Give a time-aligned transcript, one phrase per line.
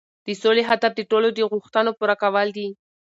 [0.25, 2.67] د سولې هدف د ټولو د غوښتنو پوره کول دي.